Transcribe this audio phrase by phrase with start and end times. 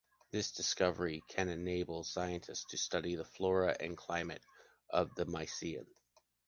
[0.31, 4.41] This discovery can enable scientists to study the flora and climate
[4.89, 5.85] of the Miocene.